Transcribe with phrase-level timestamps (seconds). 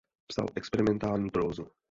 [0.27, 1.67] Psal experimentální prózu.